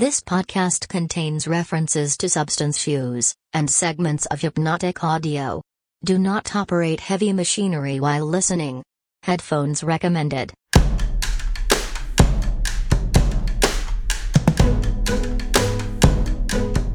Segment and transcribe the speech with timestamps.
[0.00, 5.60] This podcast contains references to substance use and segments of hypnotic audio.
[6.04, 8.84] Do not operate heavy machinery while listening.
[9.24, 10.54] Headphones recommended.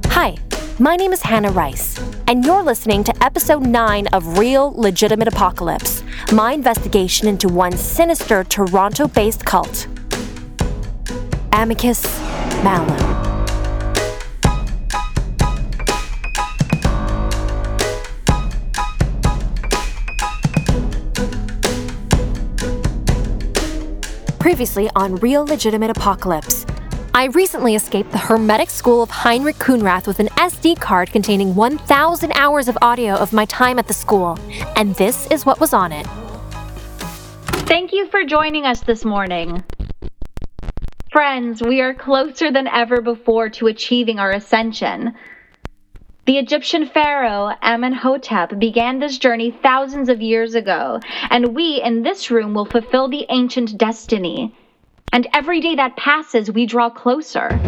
[0.05, 0.37] Hi,
[0.79, 1.99] my name is Hannah Rice,
[2.29, 8.45] and you're listening to episode 9 of Real Legitimate Apocalypse, my investigation into one sinister
[8.45, 9.87] Toronto based cult.
[11.53, 12.03] Amicus
[12.63, 12.87] Malum.
[24.39, 26.65] Previously on Real Legitimate Apocalypse.
[27.13, 32.31] I recently escaped the hermetic school of Heinrich Khunrath with an SD card containing 1,000
[32.31, 34.39] hours of audio of my time at the school,
[34.75, 36.07] and this is what was on it.
[37.67, 39.63] Thank you for joining us this morning.
[41.13, 45.13] Friends, we are closer than ever before to achieving our ascension.
[46.25, 52.31] The Egyptian pharaoh Amenhotep began this journey thousands of years ago, and we in this
[52.31, 54.55] room will fulfill the ancient destiny.
[55.11, 57.59] And every day that passes, we draw closer.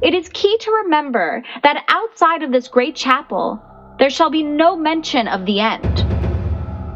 [0.00, 3.60] It is key to remember that outside of this great chapel,
[3.98, 6.19] there shall be no mention of the end.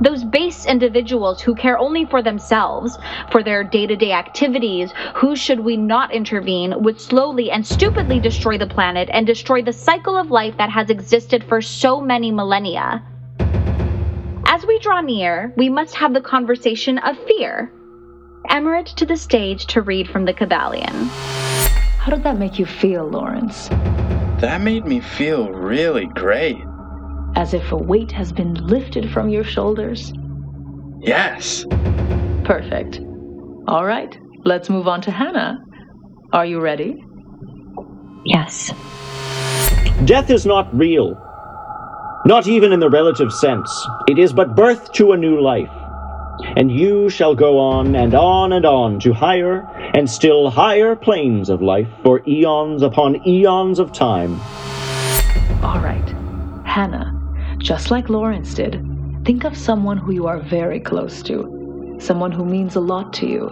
[0.05, 2.99] Those base individuals who care only for themselves,
[3.33, 8.21] for their day to day activities, who should we not intervene, would slowly and stupidly
[8.21, 12.31] destroy the planet and destroy the cycle of life that has existed for so many
[12.31, 13.03] millennia.
[14.45, 17.73] As we draw near, we must have the conversation of fear.
[18.51, 21.09] Emirate to the stage to read from the Kybalion.
[21.97, 23.69] How did that make you feel, Lawrence?
[24.43, 26.59] That made me feel really great.
[27.37, 30.13] As if a weight has been lifted from your shoulders?
[31.01, 31.65] Yes.
[32.45, 33.01] Perfect.
[33.67, 35.59] All right, let's move on to Hannah.
[36.33, 37.03] Are you ready?
[38.25, 38.73] Yes.
[40.05, 41.17] Death is not real.
[42.27, 43.71] Not even in the relative sense.
[44.09, 45.71] It is but birth to a new life.
[46.57, 51.49] And you shall go on and on and on to higher and still higher planes
[51.49, 54.41] of life for eons upon eons of time.
[55.63, 56.15] All right,
[56.65, 57.14] Hannah,
[57.65, 58.79] just like Lawrence did,
[59.25, 63.27] think of someone who you are very close to, someone who means a lot to
[63.27, 63.49] you,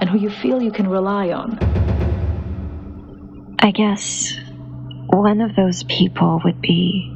[0.00, 1.58] and who you feel you can rely on.
[3.58, 4.32] I guess
[5.08, 7.06] one of those people would be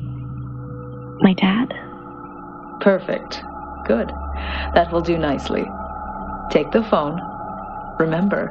[1.21, 1.73] my dad.
[2.83, 3.43] Perfect.
[3.87, 4.11] Good.
[4.75, 5.65] That will do nicely.
[6.51, 7.23] Take the phone.
[7.99, 8.49] Remember,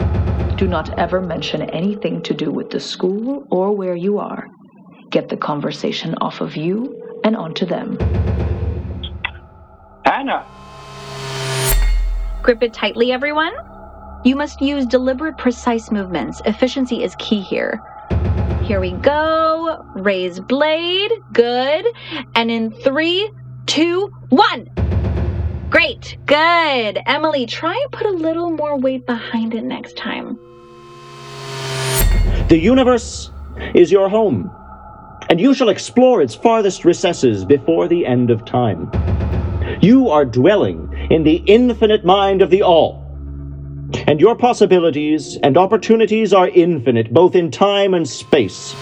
[0.58, 4.48] do not ever mention anything to do with the school or where you are.
[5.12, 7.98] Get the conversation off of you and onto them.
[10.06, 10.46] Hannah!
[12.42, 13.54] Grip it tightly, everyone.
[14.26, 16.42] You must use deliberate, precise movements.
[16.46, 17.82] Efficiency is key here.
[18.64, 19.86] Here we go.
[19.96, 21.12] Raise blade.
[21.34, 21.86] Good.
[22.36, 23.30] And in three,
[23.66, 24.70] two, one.
[25.70, 26.18] Great.
[26.26, 27.00] Good.
[27.06, 30.38] Emily, try and put a little more weight behind it next time.
[32.48, 33.32] The universe
[33.74, 34.52] is your home,
[35.30, 38.92] and you shall explore its farthest recesses before the end of time.
[39.82, 43.02] You are dwelling in the infinite mind of the All,
[44.08, 48.74] and your possibilities and opportunities are infinite, both in time and space.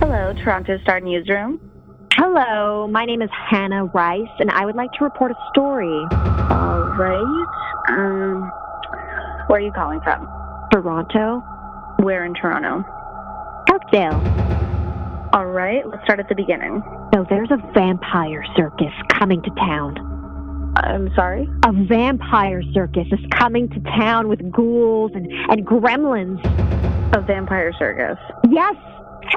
[0.00, 1.60] Hello, Toronto Star Newsroom.
[2.12, 5.88] Hello, my name is Hannah Rice, and I would like to report a story.
[5.88, 7.46] All right.
[7.88, 8.50] Um,
[9.48, 10.28] where are you calling from?
[10.72, 11.42] Toronto,
[12.00, 12.84] Where in Toronto?
[13.72, 14.63] Oakdale.
[15.34, 16.80] All right, let's start at the beginning.
[17.12, 19.96] So there's a vampire circus coming to town.
[20.76, 21.48] I'm sorry?
[21.66, 26.38] A vampire circus is coming to town with ghouls and, and gremlins.
[27.16, 28.16] A vampire circus.
[28.48, 28.76] Yes,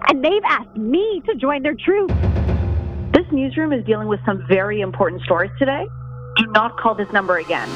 [0.10, 2.12] and they've asked me to join their troupe.
[3.12, 5.88] This newsroom is dealing with some very important stories today.
[6.36, 7.68] Do not call this number again.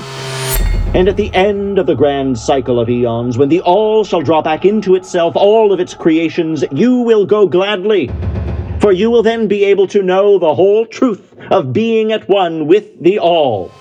[0.93, 4.41] And at the end of the grand cycle of eons, when the All shall draw
[4.41, 8.11] back into itself all of its creations, you will go gladly.
[8.81, 12.67] For you will then be able to know the whole truth of being at one
[12.67, 13.71] with the All.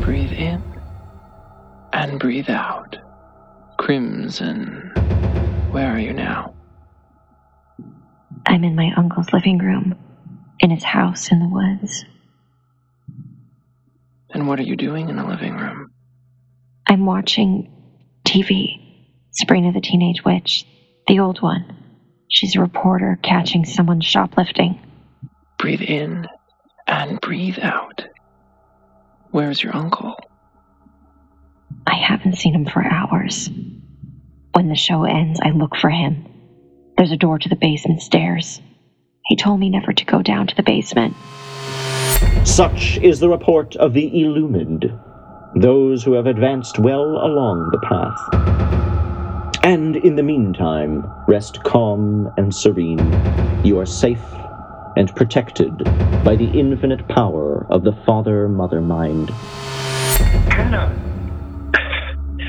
[0.00, 0.62] Breathe in
[1.92, 2.96] and breathe out.
[3.76, 4.90] Crimson.
[5.70, 6.54] Where are you now?
[8.46, 9.94] I'm in my uncle's living room,
[10.58, 12.04] in his house in the woods.
[14.30, 15.90] And what are you doing in the living room?
[16.88, 17.72] I'm watching
[18.26, 18.88] TV.
[19.32, 20.64] Sabrina the Teenage Witch,
[21.06, 21.76] the old one.
[22.28, 24.80] She's a reporter catching someone shoplifting.
[25.58, 26.26] Breathe in
[26.86, 28.04] and breathe out.
[29.30, 30.16] Where's your uncle?
[31.86, 33.48] I haven't seen him for hours.
[34.52, 36.26] When the show ends, I look for him.
[36.96, 38.60] There's a door to the basement stairs.
[39.26, 41.14] He told me never to go down to the basement.
[42.44, 44.92] Such is the report of the illumined,
[45.54, 49.64] those who have advanced well along the path.
[49.64, 52.98] And in the meantime, rest calm and serene.
[53.64, 54.22] You are safe
[54.96, 55.76] and protected
[56.24, 59.30] by the infinite power of the Father Mother Mind.
[60.50, 60.88] Hannah!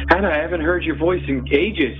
[0.10, 1.98] Hannah, I haven't heard your voice in ages.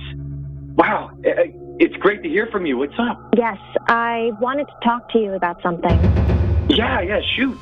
[0.74, 2.78] Wow, eh, it's great to hear from you.
[2.78, 3.34] What's up?
[3.36, 3.58] Yes,
[3.88, 5.98] I wanted to talk to you about something.
[6.68, 7.58] Yeah, yeah, shoot.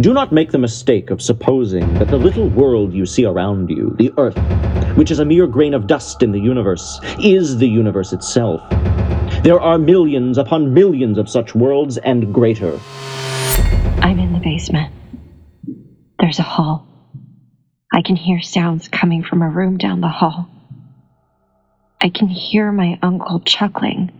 [0.00, 3.94] Do not make the mistake of supposing that the little world you see around you,
[3.96, 4.36] the Earth,
[4.96, 8.60] which is a mere grain of dust in the universe, is the universe itself.
[9.44, 12.80] There are millions upon millions of such worlds and greater.
[14.00, 14.92] I'm in the basement.
[16.18, 16.88] There's a hall.
[17.92, 20.48] I can hear sounds coming from a room down the hall.
[22.00, 24.10] I can hear my uncle chuckling.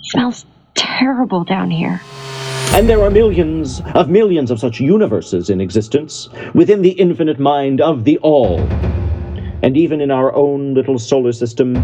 [0.00, 0.44] smells
[0.74, 2.00] terrible down here.
[2.74, 7.80] And there are millions of millions of such universes in existence within the infinite mind
[7.80, 8.58] of the All.
[9.62, 11.74] And even in our own little solar system,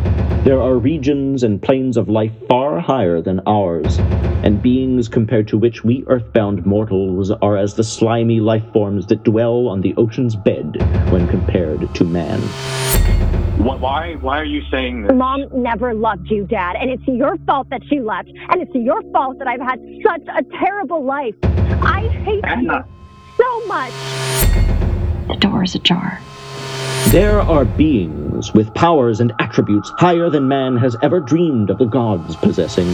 [0.44, 3.98] there are regions and planes of life far higher than ours,
[4.42, 9.22] and beings compared to which we earthbound mortals are as the slimy life forms that
[9.22, 10.76] dwell on the ocean's bed
[11.10, 12.40] when compared to man.
[13.60, 15.12] Why, why are you saying this?
[15.12, 19.02] Mom never loved you, Dad, and it's your fault that she left, and it's your
[19.12, 21.34] fault that I've had such a terrible life.
[21.44, 22.86] I hate Anna.
[22.88, 23.00] you
[23.36, 23.92] so much.
[25.28, 26.20] The door is ajar.
[27.10, 31.84] There are beings with powers and attributes higher than man has ever dreamed of the
[31.84, 32.86] gods possessing.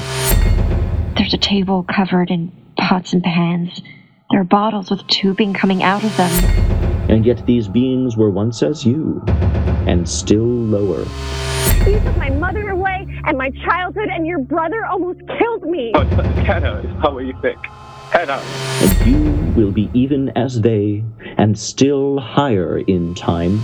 [1.18, 3.82] There's a table covered in pots and pans.
[4.30, 6.30] There are bottles with tubing coming out of them.
[7.10, 9.22] And yet these beings were once as you,
[9.86, 11.04] and still lower.
[11.86, 15.92] You took my mother away and my childhood, and your brother almost killed me.
[15.94, 16.04] Oh,
[16.46, 17.58] Hannah, how are you think?
[18.10, 18.42] Hannah.
[18.80, 21.04] And you will be even as they,
[21.36, 23.60] and still higher in time.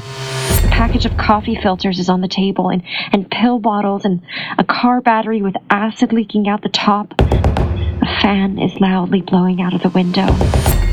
[0.64, 4.20] A package of coffee filters is on the table, and, and pill bottles, and
[4.58, 7.14] a car battery with acid leaking out the top.
[7.20, 10.32] A fan is loudly blowing out of the window.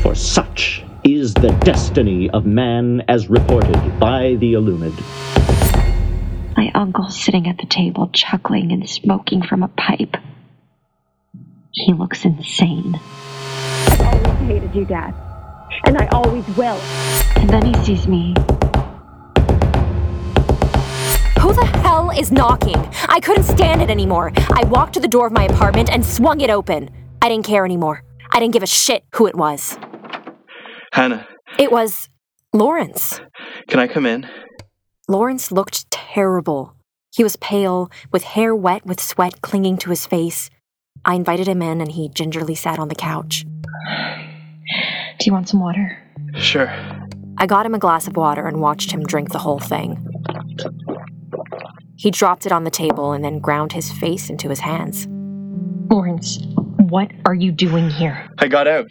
[0.02, 4.98] For such is the destiny of man as reported by the Illumined.
[6.56, 10.16] My uncle sitting at the table, chuckling and smoking from a pipe.
[11.72, 13.00] He looks insane.
[14.40, 15.14] I've always hated you, Dad.
[15.84, 16.76] And I always will.
[17.36, 18.34] And then he sees me.
[21.40, 22.76] Who the hell is knocking?
[23.08, 24.32] I couldn't stand it anymore.
[24.50, 26.90] I walked to the door of my apartment and swung it open.
[27.22, 28.02] I didn't care anymore.
[28.30, 29.78] I didn't give a shit who it was.
[30.92, 31.26] Hannah,
[31.58, 32.08] It was
[32.52, 33.20] Lawrence.
[33.68, 34.26] can I come in?
[35.08, 36.74] Lawrence looked terrible.
[37.14, 40.48] He was pale, with hair wet with sweat clinging to his face.
[41.04, 43.44] I invited him in and he gingerly sat on the couch.
[45.18, 45.98] Do you want some water?
[46.34, 46.70] Sure.
[47.38, 50.06] I got him a glass of water and watched him drink the whole thing.
[51.96, 55.06] He dropped it on the table and then ground his face into his hands.
[55.90, 56.38] Lawrence,
[56.88, 58.28] what are you doing here?
[58.38, 58.90] I got out.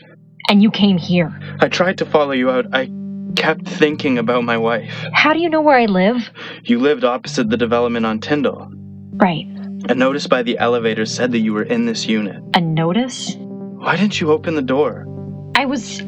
[0.50, 1.38] And you came here.
[1.60, 2.66] I tried to follow you out.
[2.74, 2.90] I
[3.36, 4.94] kept thinking about my wife.
[5.14, 6.30] How do you know where I live?
[6.64, 8.68] You lived opposite the development on Tyndall.
[9.14, 9.46] Right.
[9.90, 12.42] A notice by the elevator said that you were in this unit.
[12.54, 13.36] A notice?
[13.80, 15.06] Why didn't you open the door?
[15.56, 16.02] I was.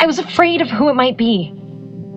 [0.00, 1.52] I was afraid of who it might be.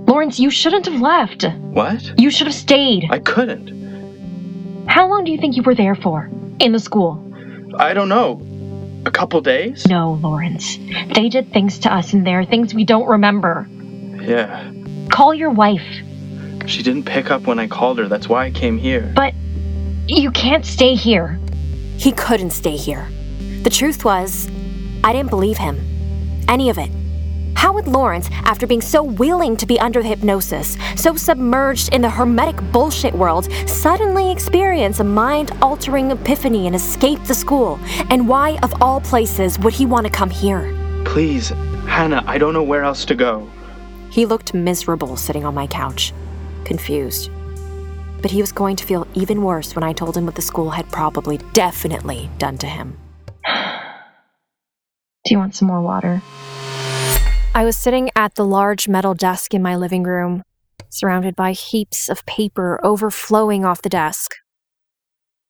[0.08, 1.44] Lawrence, you shouldn't have left.
[1.44, 2.20] What?
[2.20, 3.06] You should have stayed.
[3.12, 4.88] I couldn't.
[4.88, 6.28] How long do you think you were there for?
[6.60, 7.24] In the school?
[7.78, 8.42] I don't know.
[9.06, 9.86] A couple days?
[9.86, 10.78] No, Lawrence.
[11.14, 13.68] They did things to us in there, things we don't remember.
[14.22, 14.72] Yeah.
[15.10, 15.86] Call your wife.
[16.66, 18.08] She didn't pick up when I called her.
[18.08, 19.12] That's why I came here.
[19.16, 19.36] But
[20.08, 21.40] you can't stay here.
[21.98, 23.08] He couldn't stay here.
[23.64, 24.50] The truth was,
[25.04, 25.78] I didn't believe him.
[26.48, 26.90] Any of it.
[27.56, 32.10] How would Lawrence, after being so willing to be under hypnosis, so submerged in the
[32.10, 37.80] hermetic bullshit world, suddenly experience a mind altering epiphany and escape the school?
[38.10, 40.76] And why, of all places, would he want to come here?
[41.06, 41.50] Please,
[41.88, 43.50] Hannah, I don't know where else to go.
[44.10, 46.14] He looked miserable sitting on my couch,
[46.66, 47.30] confused.
[48.22, 50.72] But he was going to feel even worse when I told him what the school
[50.72, 52.98] had probably, definitely done to him.
[55.34, 56.22] You want some more water?
[57.56, 60.44] I was sitting at the large metal desk in my living room,
[60.92, 64.36] surrounded by heaps of paper overflowing off the desk.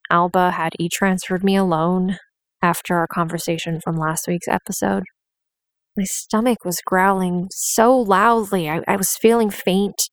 [0.09, 2.15] Alba had e transferred me alone
[2.61, 5.03] after our conversation from last week's episode.
[5.97, 10.09] My stomach was growling so loudly, I, I was feeling faint.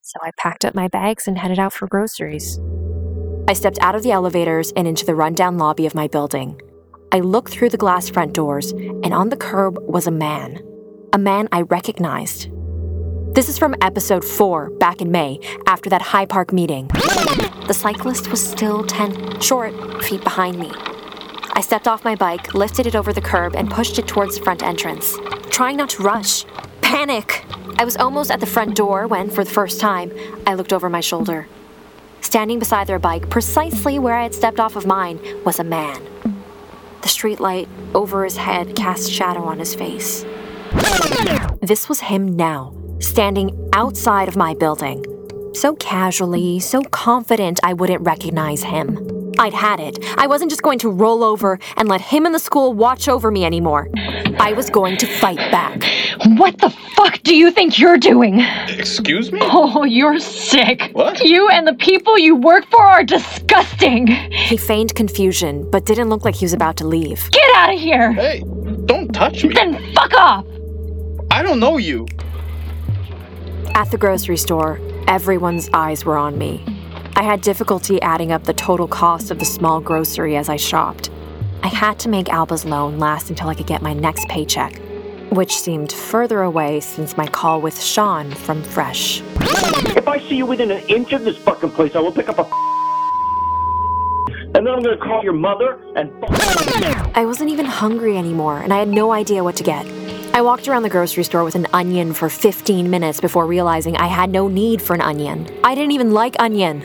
[0.00, 2.58] So I packed up my bags and headed out for groceries.
[3.46, 6.58] I stepped out of the elevators and into the rundown lobby of my building.
[7.14, 10.62] I looked through the glass front doors, and on the curb was a man.
[11.12, 12.48] A man I recognized.
[13.34, 16.86] This is from episode 4, back in May, after that High Park meeting.
[17.66, 20.72] The cyclist was still 10 short feet behind me.
[21.52, 24.44] I stepped off my bike, lifted it over the curb, and pushed it towards the
[24.44, 25.14] front entrance,
[25.50, 26.46] trying not to rush.
[26.80, 27.44] Panic!
[27.76, 30.10] I was almost at the front door when, for the first time,
[30.46, 31.46] I looked over my shoulder.
[32.22, 36.11] Standing beside their bike, precisely where I had stepped off of mine, was a man.
[37.02, 40.24] The streetlight over his head cast shadow on his face.
[41.60, 45.04] This was him now, standing outside of my building.
[45.54, 49.11] So casually, so confident I wouldn't recognize him.
[49.42, 49.98] I'd had it.
[50.16, 53.28] I wasn't just going to roll over and let him and the school watch over
[53.28, 53.88] me anymore.
[54.38, 55.82] I was going to fight back.
[56.38, 58.38] What the fuck do you think you're doing?
[58.68, 59.40] Excuse me?
[59.42, 60.90] Oh, you're sick.
[60.92, 61.24] What?
[61.24, 64.06] You and the people you work for are disgusting.
[64.06, 67.28] He feigned confusion, but didn't look like he was about to leave.
[67.32, 68.12] Get out of here.
[68.12, 68.44] Hey,
[68.86, 69.54] don't touch me.
[69.54, 70.46] Then fuck off.
[71.32, 72.06] I don't know you.
[73.74, 76.64] At the grocery store, everyone's eyes were on me.
[77.14, 81.10] I had difficulty adding up the total cost of the small grocery as I shopped.
[81.62, 84.80] I had to make Alba's loan last until I could get my next paycheck,
[85.30, 89.20] which seemed further away since my call with Sean from Fresh.
[89.94, 92.38] If I see you within an inch of this fucking place, I will pick up
[92.38, 92.44] a
[94.54, 96.12] and then I'm gonna call your mother and
[97.14, 99.86] I wasn't even hungry anymore, and I had no idea what to get.
[100.34, 104.06] I walked around the grocery store with an onion for 15 minutes before realizing I
[104.06, 105.46] had no need for an onion.
[105.62, 106.82] I didn't even like onion.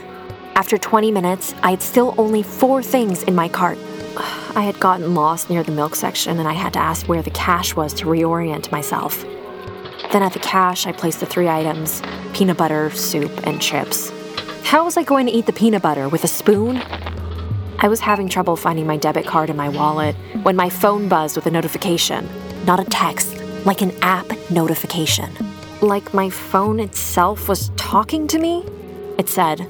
[0.57, 3.77] After 20 minutes, I had still only four things in my cart.
[4.55, 7.29] I had gotten lost near the milk section and I had to ask where the
[7.29, 9.21] cash was to reorient myself.
[10.11, 12.01] Then at the cash, I placed the three items
[12.33, 14.11] peanut butter, soup, and chips.
[14.63, 16.09] How was I going to eat the peanut butter?
[16.09, 16.77] With a spoon?
[17.77, 21.35] I was having trouble finding my debit card in my wallet when my phone buzzed
[21.35, 22.27] with a notification.
[22.65, 25.29] Not a text, like an app notification.
[25.81, 28.65] Like my phone itself was talking to me?
[29.19, 29.67] It said,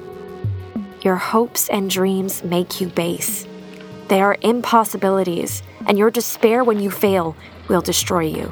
[1.08, 3.48] Your hopes and dreams make you base.
[4.10, 7.34] They are impossibilities, and your despair when you fail
[7.70, 8.52] will destroy you.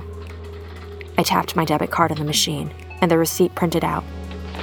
[1.18, 2.72] I tapped my debit card on the machine,
[3.02, 4.06] and the receipt printed out.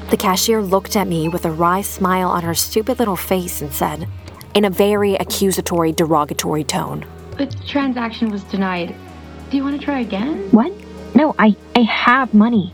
[0.08, 3.70] The cashier looked at me with a wry smile on her stupid little face and
[3.70, 4.08] said,
[4.54, 7.04] in a very accusatory, derogatory tone,
[7.36, 8.96] The transaction was denied.
[9.50, 10.50] Do you want to try again?
[10.50, 10.72] What?
[11.14, 12.72] No, I, I have money.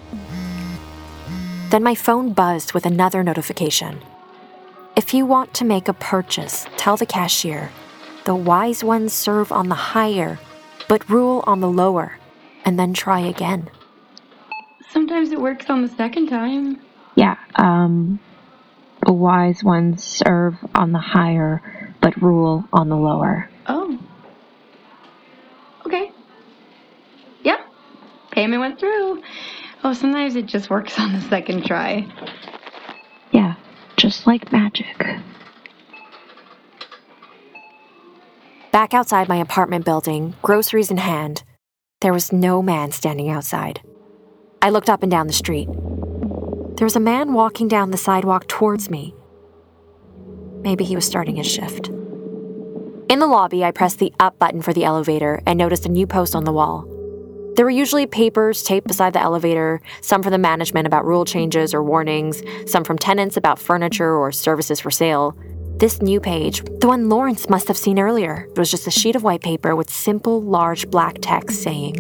[1.70, 4.00] Then my phone buzzed with another notification.
[4.98, 7.70] If you want to make a purchase, tell the cashier,
[8.24, 10.40] the wise ones serve on the higher,
[10.88, 12.18] but rule on the lower,
[12.64, 13.70] and then try again.
[14.90, 16.80] Sometimes it works on the second time.
[17.14, 18.18] Yeah, um,
[19.06, 23.48] the wise ones serve on the higher, but rule on the lower.
[23.68, 24.00] Oh.
[25.86, 26.10] Okay.
[27.44, 27.60] Yep.
[28.32, 29.22] Payment went through.
[29.84, 32.04] Oh, sometimes it just works on the second try.
[34.28, 35.06] Like magic.
[38.72, 41.44] Back outside my apartment building, groceries in hand,
[42.02, 43.80] there was no man standing outside.
[44.60, 45.70] I looked up and down the street.
[46.76, 49.14] There was a man walking down the sidewalk towards me.
[50.60, 51.88] Maybe he was starting his shift.
[51.88, 56.06] In the lobby, I pressed the up button for the elevator and noticed a new
[56.06, 56.86] post on the wall.
[57.58, 61.74] There were usually papers taped beside the elevator, some from the management about rule changes
[61.74, 65.36] or warnings, some from tenants about furniture or services for sale.
[65.76, 69.24] This new page, the one Lawrence must have seen earlier, was just a sheet of
[69.24, 71.96] white paper with simple, large black text saying,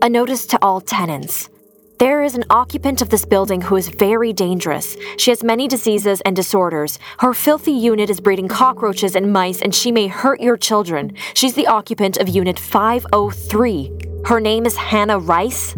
[0.00, 1.50] A notice to all tenants.
[1.98, 4.96] There is an occupant of this building who is very dangerous.
[5.18, 6.98] She has many diseases and disorders.
[7.18, 11.12] Her filthy unit is breeding cockroaches and mice, and she may hurt your children.
[11.34, 14.07] She's the occupant of Unit 503.
[14.24, 15.74] Her name is Hannah Rice.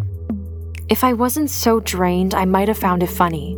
[0.89, 3.57] If I wasn't so drained, I might have found it funny.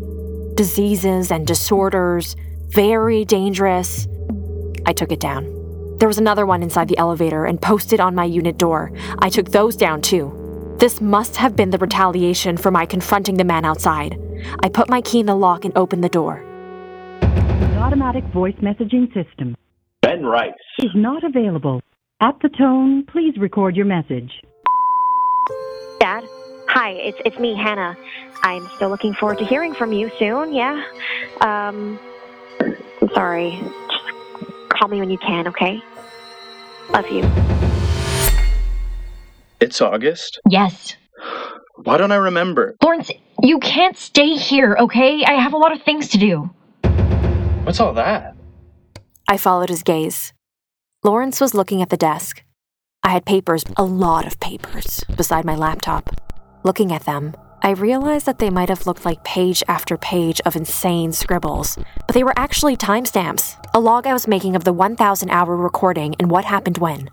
[0.54, 2.36] Diseases and disorders,
[2.68, 4.06] very dangerous.
[4.84, 5.44] I took it down.
[5.98, 8.92] There was another one inside the elevator and posted on my unit door.
[9.20, 10.76] I took those down too.
[10.78, 14.18] This must have been the retaliation for my confronting the man outside.
[14.62, 16.44] I put my key in the lock and opened the door.
[17.20, 19.54] The automatic voice messaging system
[20.02, 20.52] Ben Rice.
[20.80, 21.80] is not available.
[22.20, 24.30] At the tone, please record your message.
[26.02, 26.24] Dad?
[26.66, 27.96] Hi, it's it's me, Hannah.
[28.42, 30.82] I'm still looking forward to hearing from you soon, yeah?
[31.40, 31.96] Um
[32.60, 33.60] I'm sorry.
[33.88, 35.80] Just call me when you can, okay?
[36.90, 37.22] Love you.
[39.60, 40.40] It's August.
[40.50, 40.96] Yes.
[41.84, 42.74] Why don't I remember?
[42.82, 45.22] Lawrence, you can't stay here, okay?
[45.24, 46.50] I have a lot of things to do.
[47.62, 48.34] What's all that?
[49.28, 50.32] I followed his gaze.
[51.04, 52.42] Lawrence was looking at the desk.
[53.04, 56.08] I had papers, a lot of papers, beside my laptop.
[56.62, 60.54] Looking at them, I realized that they might have looked like page after page of
[60.54, 65.30] insane scribbles, but they were actually timestamps, a log I was making of the 1,000
[65.30, 67.08] hour recording and what happened when.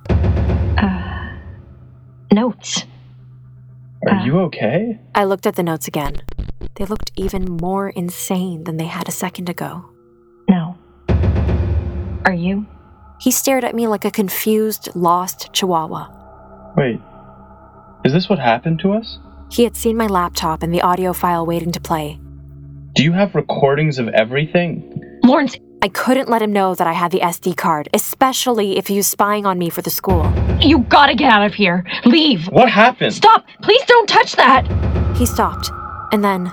[0.77, 1.37] Uh,
[2.31, 2.85] notes.
[4.07, 4.99] Are you okay?
[5.15, 6.17] I looked at the notes again.
[6.75, 9.85] They looked even more insane than they had a second ago.
[10.47, 10.77] No.
[12.25, 12.67] Are you?
[13.19, 16.07] He stared at me like a confused, lost chihuahua.
[16.77, 17.01] Wait.
[18.05, 19.19] Is this what happened to us?
[19.51, 22.17] He had seen my laptop and the audio file waiting to play.
[22.95, 25.19] Do you have recordings of everything?
[25.23, 25.57] Lawrence!
[25.81, 29.07] I couldn't let him know that I had the SD card, especially if he was
[29.07, 30.31] spying on me for the school.
[30.59, 31.85] You gotta get out of here.
[32.05, 32.45] Leave.
[32.47, 33.13] What happened?
[33.13, 33.45] Stop!
[33.61, 34.65] Please don't touch that!
[35.17, 35.71] He stopped,
[36.11, 36.51] and then.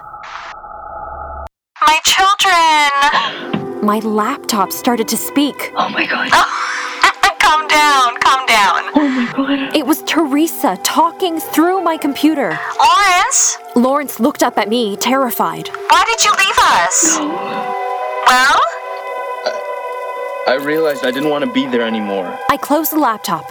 [1.81, 3.66] My children!
[3.83, 5.73] My laptop started to speak.
[5.77, 6.31] Oh my god.
[6.33, 8.83] Oh, calm down, calm down.
[8.95, 9.77] Oh my god.
[9.77, 12.59] It was Teresa talking through my computer.
[12.79, 13.59] Lawrence?
[13.77, 15.69] Lawrence looked up at me, terrified.
[15.89, 17.19] Why did you leave us?
[18.27, 18.61] Well?
[20.49, 22.39] I realized I didn't want to be there anymore.
[22.49, 23.45] I closed the laptop,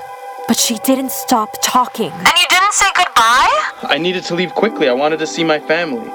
[0.47, 2.11] but she didn't stop talking.
[2.11, 3.51] And you didn't say goodbye?
[3.83, 4.87] I needed to leave quickly.
[4.89, 6.09] I wanted to see my family.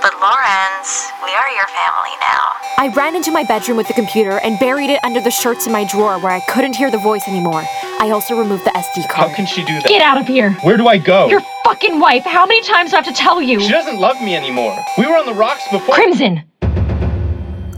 [0.00, 2.57] But Lawrence, we are your family now.
[2.80, 5.72] I ran into my bedroom with the computer and buried it under the shirts in
[5.72, 7.64] my drawer where I couldn't hear the voice anymore.
[7.98, 9.30] I also removed the SD card.
[9.30, 9.88] How can she do that?
[9.88, 10.52] Get out of here!
[10.62, 11.26] Where do I go?
[11.26, 12.22] Your fucking wife!
[12.22, 13.58] How many times do I have to tell you?
[13.58, 14.78] She doesn't love me anymore.
[14.96, 15.92] We were on the rocks before.
[15.92, 16.44] Crimson!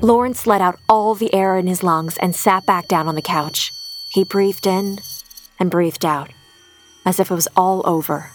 [0.02, 3.22] Lawrence let out all the air in his lungs and sat back down on the
[3.22, 3.72] couch.
[4.12, 4.98] He breathed in
[5.58, 6.28] and breathed out,
[7.06, 8.30] as if it was all over,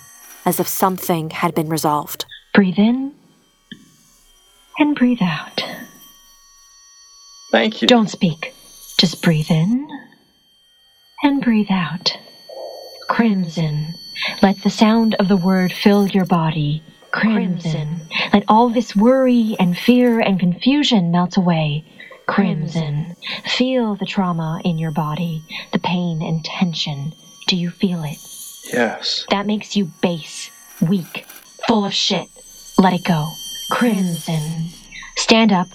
[0.45, 2.25] as if something had been resolved.
[2.55, 3.13] Breathe in
[4.79, 5.63] and breathe out.
[7.52, 7.88] Thank you.
[7.88, 8.54] Don't speak.
[8.98, 9.88] Just breathe in
[11.24, 12.17] and breathe out.
[13.10, 13.93] Crimson.
[14.41, 16.82] Let the sound of the word fill your body.
[17.12, 18.02] Crimson.
[18.34, 21.86] Let all this worry and fear and confusion melt away.
[22.28, 23.15] Crimson.
[23.46, 27.13] Feel the trauma in your body, the pain and tension.
[27.48, 28.17] Do you feel it?
[28.74, 29.26] Yes.
[29.30, 30.50] That makes you base,
[30.82, 31.26] weak,
[31.67, 32.28] full of shit.
[32.78, 33.30] Let it go.
[33.72, 34.69] Crimson.
[35.15, 35.67] Stand up.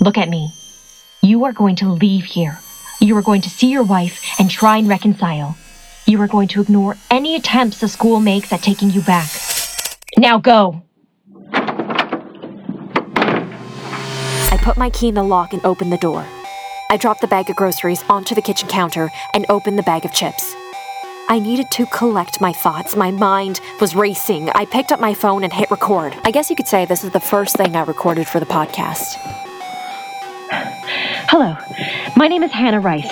[0.00, 0.52] Look at me.
[1.30, 2.58] You are going to leave here.
[3.00, 5.56] You are going to see your wife and try and reconcile.
[6.04, 9.30] You are going to ignore any attempts the school makes at taking you back.
[10.18, 10.82] Now go.
[14.52, 16.26] I put my key in the lock and opened the door.
[16.90, 20.12] I dropped the bag of groceries onto the kitchen counter and opened the bag of
[20.12, 20.56] chips.
[21.28, 22.96] I needed to collect my thoughts.
[22.96, 24.50] My mind was racing.
[24.50, 26.12] I picked up my phone and hit record.
[26.24, 29.46] I guess you could say this is the first thing I recorded for the podcast.
[31.32, 31.56] Hello,
[32.16, 33.08] my name is Hannah Rice,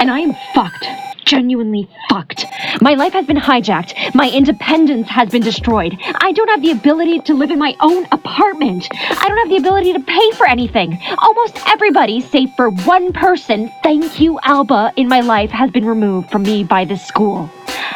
[0.00, 0.84] and I am fucked.
[1.24, 2.44] Genuinely fucked.
[2.80, 4.16] My life has been hijacked.
[4.16, 5.96] My independence has been destroyed.
[6.16, 8.88] I don't have the ability to live in my own apartment.
[8.92, 10.98] I don't have the ability to pay for anything.
[11.18, 16.32] Almost everybody, save for one person, thank you, Alba, in my life has been removed
[16.32, 17.48] from me by this school.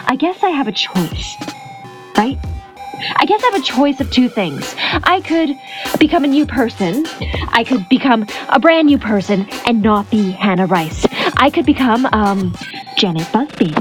[0.06, 1.34] I guess I have a choice,
[2.16, 2.38] right?
[3.16, 4.74] I guess I have a choice of two things.
[5.04, 5.56] I could
[5.98, 7.06] become a new person.
[7.48, 11.06] I could become a brand new person and not be Hannah Rice.
[11.36, 12.56] I could become, um,
[12.96, 13.74] Janet Busby.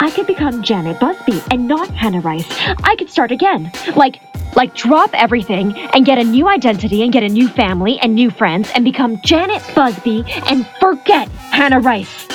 [0.00, 2.46] I could become Janet Busby and not Hannah Rice.
[2.84, 3.72] I could start again.
[3.96, 4.20] Like,
[4.54, 8.30] like drop everything and get a new identity and get a new family and new
[8.30, 12.28] friends and become Janet Busby and forget Hannah Rice.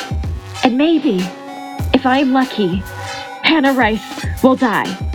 [0.63, 1.19] And maybe,
[1.93, 2.83] if I'm lucky,
[3.43, 5.06] Hannah Rice will die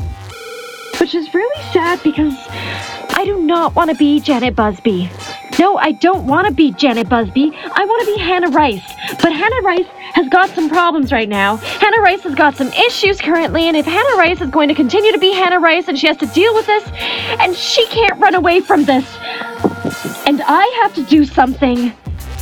[1.03, 2.33] which is really sad because
[3.11, 5.11] I do not want to be Janet Busby.
[5.59, 7.51] No, I don't want to be Janet Busby.
[7.53, 8.89] I want to be Hannah Rice.
[9.21, 11.57] But Hannah Rice has got some problems right now.
[11.57, 15.11] Hannah Rice has got some issues currently, and if Hannah Rice is going to continue
[15.11, 16.89] to be Hannah Rice and she has to deal with this,
[17.41, 19.05] and she can't run away from this,
[20.25, 21.93] and I have to do something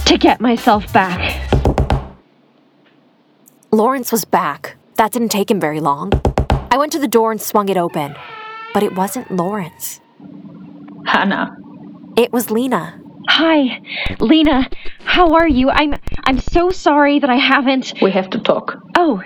[0.05, 1.51] to get myself back.
[3.73, 4.77] Lawrence was back.
[4.97, 6.13] That didn't take him very long.
[6.71, 8.15] I went to the door and swung it open,
[8.73, 10.01] but it wasn't Lawrence.
[11.07, 11.57] Hannah.
[12.17, 13.01] It was Lena.
[13.29, 13.81] Hi,
[14.19, 14.69] Lena.
[15.05, 15.71] How are you?
[15.71, 17.95] I'm I'm so sorry that I haven't.
[18.03, 18.83] We have to talk.
[18.97, 19.23] Oh,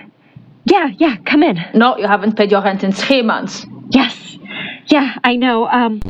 [0.64, 1.16] yeah, yeah.
[1.24, 1.58] Come in.
[1.74, 3.66] No, you haven't paid your rent in three months.
[3.90, 4.38] Yes.
[4.86, 5.66] Yeah, I know.
[5.66, 6.00] Um,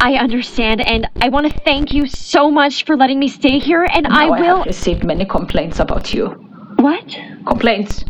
[0.00, 3.84] I understand, and I want to thank you so much for letting me stay here.
[3.84, 4.54] And now I will.
[4.54, 6.28] I have received many complaints about you.
[6.76, 7.18] What?
[7.46, 8.04] Complaints.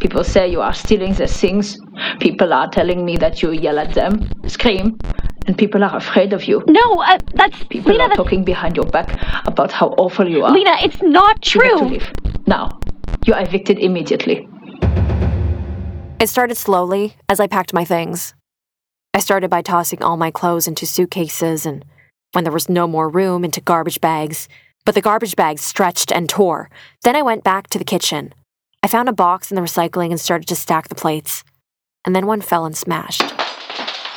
[0.00, 1.78] People say you are stealing their things.
[2.20, 4.98] People are telling me that you yell at them, scream,
[5.46, 6.62] And people are afraid of you.
[6.68, 8.04] No, uh, that's People Lena.
[8.04, 9.08] are That's, talking behind your back
[9.46, 10.50] about how awful you are.
[10.52, 11.64] Lena, it's not true.
[11.64, 11.98] You have to true.
[11.98, 12.46] leave.
[12.46, 12.78] Now.
[13.26, 14.46] You are evicted immediately.
[16.20, 18.34] It started slowly as I packed my things.
[19.12, 21.84] I started by tossing all my clothes into suitcases and,
[22.32, 24.48] when there was no more room, into garbage bags.
[24.84, 26.68] But the garbage bags stretched and tore.
[27.02, 28.34] Then I went back to the kitchen.
[28.84, 31.42] I found a box in the recycling and started to stack the plates.
[32.04, 33.22] And then one fell and smashed.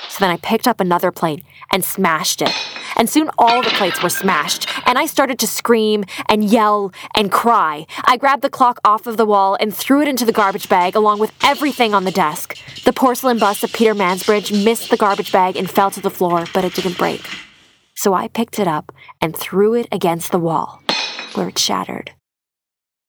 [0.10, 2.52] So then I picked up another plate and smashed it.
[2.98, 7.32] And soon all the plates were smashed, and I started to scream and yell and
[7.32, 7.86] cry.
[8.04, 10.98] I grabbed the clock off of the wall and threw it into the garbage bag
[10.98, 12.58] along with everything on the desk.
[12.84, 16.44] The porcelain bust of Peter Mansbridge missed the garbage bag and fell to the floor,
[16.54, 17.26] but it didn't break.
[17.96, 20.82] So I picked it up and threw it against the wall,
[21.36, 22.12] where it shattered.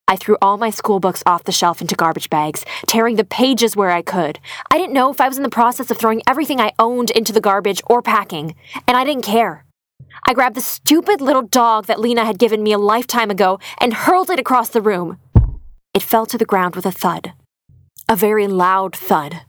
[0.09, 3.77] I threw all my school books off the shelf into garbage bags, tearing the pages
[3.77, 4.41] where I could.
[4.71, 7.33] I didn't know if I was in the process of throwing everything I owned into
[7.33, 8.55] the garbage or packing,
[8.87, 9.67] and I didn't care.
[10.27, 13.93] I grabbed the stupid little dog that Lena had given me a lifetime ago and
[13.93, 15.19] hurled it across the room.
[15.93, 17.35] It fell to the ground with a thud.
[18.09, 19.43] A very loud thud.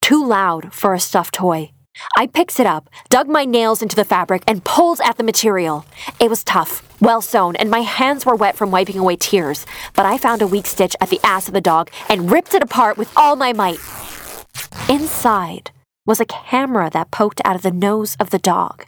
[0.00, 1.72] Too loud for a stuffed toy.
[2.16, 5.84] I picked it up, dug my nails into the fabric, and pulled at the material.
[6.20, 10.06] It was tough, well sewn, and my hands were wet from wiping away tears, but
[10.06, 12.98] I found a weak stitch at the ass of the dog and ripped it apart
[12.98, 13.78] with all my might.
[14.88, 15.70] Inside
[16.06, 18.86] was a camera that poked out of the nose of the dog.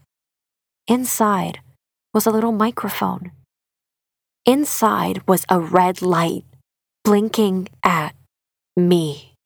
[0.88, 1.61] Inside
[2.14, 3.33] was a little microphone.
[4.46, 6.44] Inside was a red light
[7.05, 8.14] blinking at
[8.77, 9.37] me.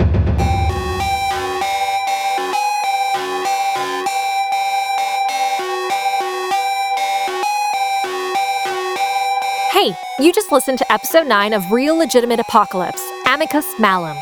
[9.85, 14.17] Hey, you just listened to episode 9 of Real Legitimate Apocalypse, Amicus Malum.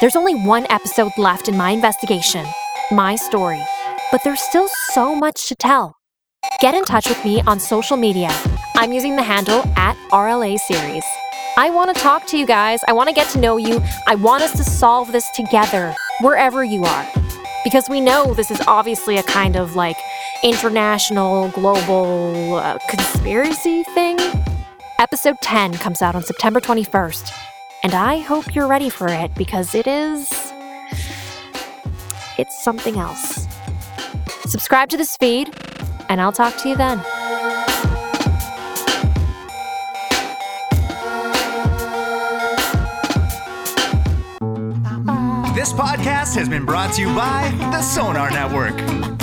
[0.00, 2.44] There's only one episode left in my investigation,
[2.90, 3.62] my story,
[4.10, 5.94] but there's still so much to tell.
[6.58, 8.30] Get in touch with me on social media.
[8.74, 11.04] I'm using the handle at RLA Series.
[11.56, 12.80] I want to talk to you guys.
[12.88, 13.80] I want to get to know you.
[14.08, 17.06] I want us to solve this together, wherever you are.
[17.62, 19.98] Because we know this is obviously a kind of like
[20.42, 24.16] international, global uh, conspiracy thing.
[24.98, 27.30] Episode 10 comes out on September 21st,
[27.82, 30.26] and I hope you're ready for it because it is.
[32.38, 33.46] It's something else.
[34.46, 35.54] Subscribe to this feed,
[36.08, 36.96] and I'll talk to you then.
[45.54, 49.15] This podcast has been brought to you by the Sonar Network.